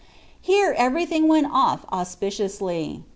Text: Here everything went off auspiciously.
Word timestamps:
Here 0.41 0.73
everything 0.79 1.27
went 1.27 1.45
off 1.51 1.85
auspiciously. 1.91 3.03